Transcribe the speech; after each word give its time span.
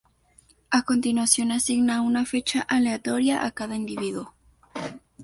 A 0.71 0.81
continuación, 0.81 1.51
asigna 1.51 2.01
una 2.01 2.25
fecha 2.25 2.61
aleatoria 2.61 3.45
a 3.45 3.51
cada 3.51 3.75
individuo. 3.75 4.33